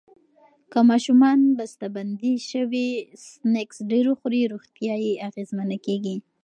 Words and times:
که 0.71 0.79
ماشومان 0.89 1.39
بستهبندي 1.59 2.31
شوي 2.49 2.87
سنکس 3.27 3.77
ډیر 3.91 4.05
وخوري، 4.11 4.41
روغتیا 4.53 4.95
یې 5.05 5.13
اغېزمنه 5.27 5.77
کېږي. 5.85 6.15